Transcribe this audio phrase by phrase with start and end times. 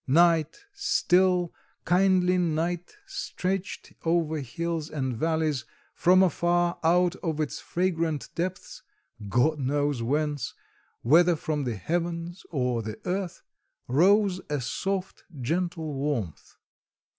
[0.07, 1.53] Night, still,
[1.85, 8.81] kindly night stretched over hills and valleys; from afar, out of its fragrant depths
[9.29, 10.55] God knows whence
[11.03, 13.43] whether from the heavens or the earth
[13.87, 16.55] rose a soft, gentle warmth.